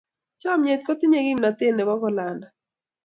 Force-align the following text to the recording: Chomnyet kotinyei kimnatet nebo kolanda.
Chomnyet 0.41 0.81
kotinyei 0.87 1.27
kimnatet 1.27 1.73
nebo 1.75 1.93
kolanda. 2.01 2.47